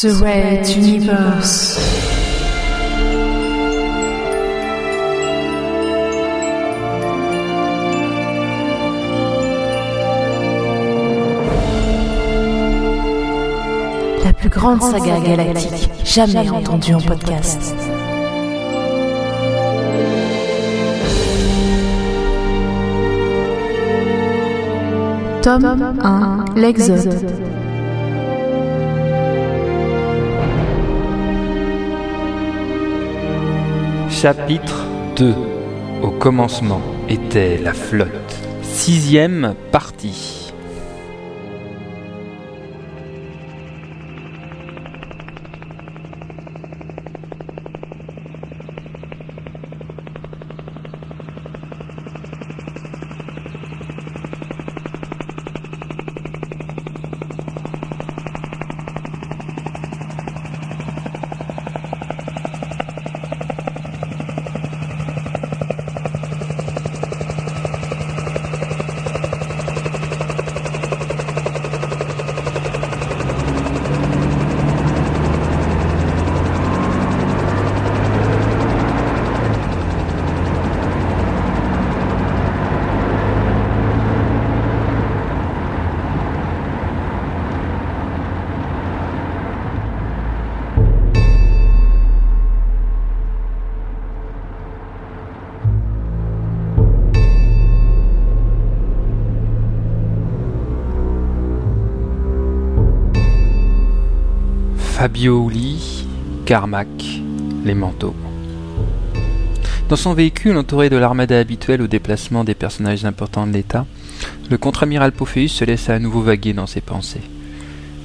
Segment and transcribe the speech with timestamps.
[0.00, 0.10] The
[0.76, 1.76] Universe.
[14.24, 17.74] La plus grande saga galactique jamais entendue en podcast.
[25.42, 27.57] Tome 1 L'Exode.
[34.20, 35.32] Chapitre 2
[36.02, 38.34] Au commencement était la flotte.
[38.62, 40.37] Sixième partie.
[104.98, 106.04] Fabio Uli,
[106.44, 106.88] Carmack,
[107.64, 108.16] les manteaux.
[109.88, 113.86] Dans son véhicule entouré de l'armada habituelle au déplacement des personnages importants de l'État,
[114.50, 117.22] le contre-amiral Pophéus se laissa à nouveau vaguer dans ses pensées.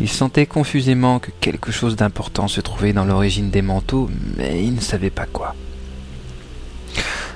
[0.00, 4.74] Il sentait confusément que quelque chose d'important se trouvait dans l'origine des manteaux, mais il
[4.74, 5.54] ne savait pas quoi.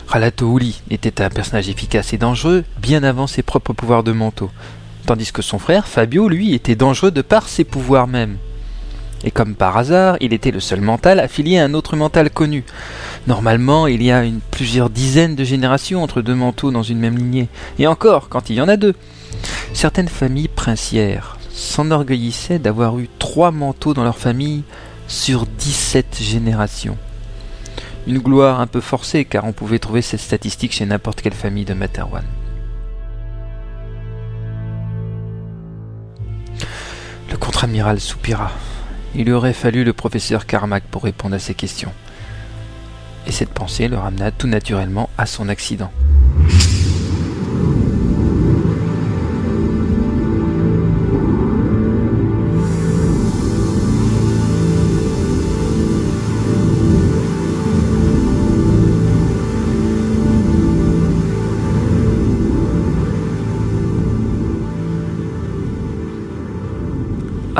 [0.07, 4.51] Ralato Uli était un personnage efficace et dangereux bien avant ses propres pouvoirs de manteau,
[5.05, 8.39] tandis que son frère Fabio, lui, était dangereux de par ses pouvoirs même.
[9.25, 12.65] Et comme par hasard, il était le seul mental affilié à un autre mental connu.
[13.27, 17.49] Normalement, il y a plusieurs dizaines de générations entre deux manteaux dans une même lignée.
[17.79, 18.95] Et encore, quand il y en a deux.
[19.75, 24.65] Certaines familles princières s'enorgueillissaient d'avoir eu trois manteaux dans leur famille
[25.07, 26.97] sur 17 générations.
[28.07, 31.65] Une gloire un peu forcée car on pouvait trouver cette statistique chez n'importe quelle famille
[31.65, 32.25] de Materwan.
[37.31, 38.51] Le contre-amiral soupira.
[39.15, 41.93] Il aurait fallu le professeur Carmack pour répondre à ces questions.
[43.27, 45.93] Et cette pensée le ramena tout naturellement à son accident.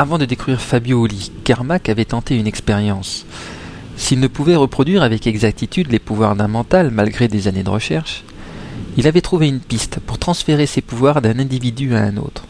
[0.03, 3.25] Avant de découvrir Fabio Oli, Carmack avait tenté une expérience.
[3.95, 8.25] S'il ne pouvait reproduire avec exactitude les pouvoirs d'un mental malgré des années de recherche,
[8.97, 12.43] il avait trouvé une piste pour transférer ses pouvoirs d'un individu à un autre.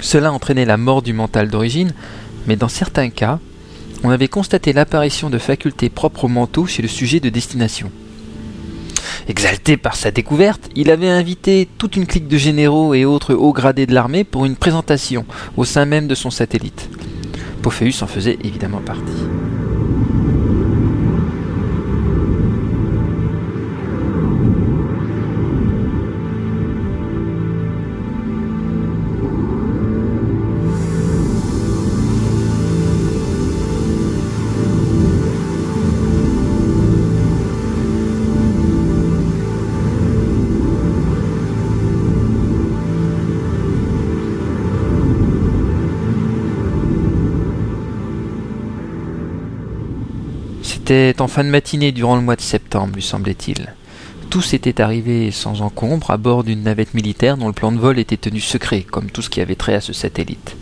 [0.00, 1.92] Cela entraînait la mort du mental d'origine,
[2.46, 3.40] mais dans certains cas,
[4.04, 7.90] on avait constaté l'apparition de facultés propres au manteau chez le sujet de destination.
[9.28, 13.52] Exalté par sa découverte, il avait invité toute une clique de généraux et autres hauts
[13.52, 15.24] gradés de l'armée pour une présentation
[15.56, 16.88] au sein même de son satellite.
[17.62, 19.12] Pophéus en faisait évidemment partie.
[50.92, 53.72] C'était en fin de matinée durant le mois de septembre, lui semblait-il.
[54.28, 57.98] Tout s'était arrivé sans encombre à bord d'une navette militaire dont le plan de vol
[57.98, 60.54] était tenu secret, comme tout ce qui avait trait à ce satellite.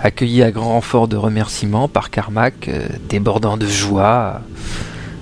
[0.00, 4.42] Accueilli à grand renfort de remerciements par Carmack, euh, débordant de joie,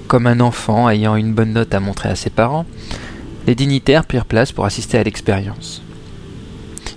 [0.07, 2.67] comme un enfant ayant une bonne note à montrer à ses parents,
[3.47, 5.81] les dignitaires prirent place pour assister à l'expérience.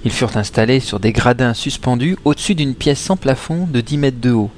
[0.03, 4.19] Ils furent installés sur des gradins suspendus au-dessus d'une pièce sans plafond de 10 mètres
[4.19, 4.51] de haut,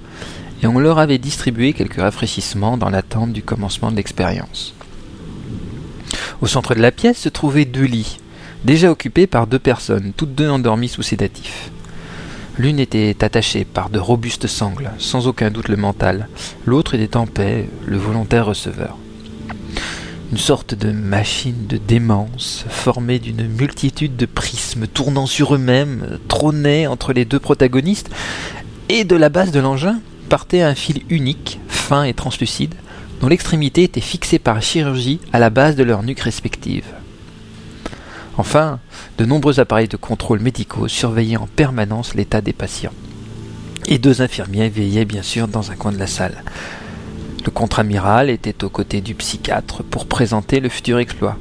[0.62, 4.74] et on leur avait distribué quelques rafraîchissements dans l'attente du commencement de l'expérience.
[6.42, 8.18] Au centre de la pièce se trouvaient deux lits,
[8.64, 11.72] déjà occupés par deux personnes, toutes deux endormies sous sédatifs.
[12.58, 16.28] L'une était attachée par de robustes sangles, sans aucun doute le mental,
[16.66, 18.98] l'autre était en paix, le volontaire receveur.
[20.32, 26.88] Une sorte de machine de démence, formée d'une multitude de prismes tournant sur eux-mêmes, trônait
[26.88, 28.10] entre les deux protagonistes,
[28.90, 32.76] et de la base de l'engin partait un fil unique, fin et translucide,
[33.22, 36.86] dont l'extrémité était fixée par chirurgie à la base de leur nuque respective.
[38.38, 38.80] Enfin,
[39.18, 42.94] de nombreux appareils de contrôle médicaux surveillaient en permanence l'état des patients.
[43.88, 46.44] Et deux infirmiers veillaient bien sûr dans un coin de la salle.
[47.46, 51.38] Le contre-amiral était aux côtés du psychiatre pour présenter le futur exploit.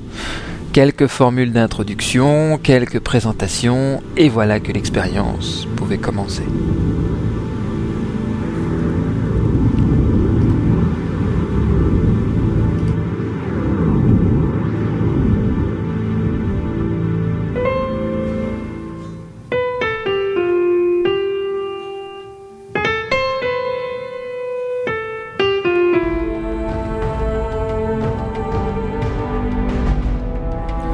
[0.72, 6.44] Quelques formules d'introduction, quelques présentations, et voilà que l'expérience pouvait commencer.